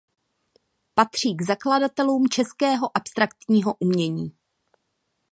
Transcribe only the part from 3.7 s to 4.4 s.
umění.